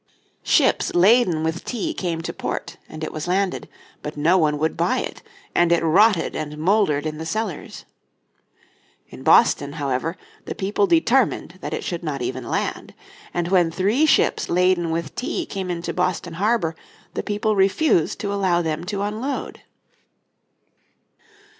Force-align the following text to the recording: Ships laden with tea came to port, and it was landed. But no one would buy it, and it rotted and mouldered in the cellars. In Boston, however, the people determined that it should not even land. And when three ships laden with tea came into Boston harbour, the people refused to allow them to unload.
Ships 0.41 0.95
laden 0.95 1.43
with 1.43 1.63
tea 1.63 1.93
came 1.93 2.23
to 2.23 2.33
port, 2.33 2.77
and 2.89 3.03
it 3.03 3.11
was 3.13 3.27
landed. 3.27 3.69
But 4.01 4.17
no 4.17 4.35
one 4.35 4.57
would 4.57 4.75
buy 4.75 4.97
it, 4.97 5.21
and 5.53 5.71
it 5.71 5.83
rotted 5.83 6.35
and 6.35 6.57
mouldered 6.57 7.05
in 7.05 7.19
the 7.19 7.23
cellars. 7.27 7.85
In 9.09 9.21
Boston, 9.21 9.73
however, 9.73 10.17
the 10.45 10.55
people 10.55 10.87
determined 10.87 11.59
that 11.61 11.71
it 11.75 11.83
should 11.83 12.01
not 12.03 12.23
even 12.23 12.49
land. 12.49 12.95
And 13.31 13.49
when 13.49 13.69
three 13.69 14.07
ships 14.07 14.49
laden 14.49 14.89
with 14.89 15.13
tea 15.13 15.45
came 15.45 15.69
into 15.69 15.93
Boston 15.93 16.33
harbour, 16.33 16.75
the 17.13 17.21
people 17.21 17.55
refused 17.55 18.19
to 18.21 18.33
allow 18.33 18.63
them 18.63 18.85
to 18.85 19.03
unload. 19.03 19.61